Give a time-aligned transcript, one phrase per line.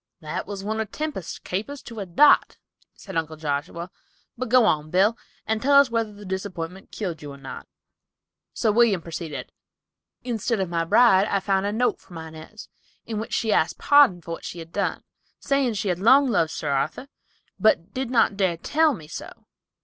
[0.19, 2.57] "That was one of Tempest's capers to a dot,"
[2.95, 3.91] said Uncle Joshua,
[4.35, 7.67] "but go on, Bill, and tell us whether the disappointment killed you or not."
[8.51, 9.51] So William proceeded:
[10.23, 12.67] "Instead of my bride, I found a note from Inez,
[13.05, 15.03] in which she asked pardon for what she had done,
[15.39, 17.07] saying she had long loved Sir Arthur,
[17.59, 19.45] but did not dare tell me so.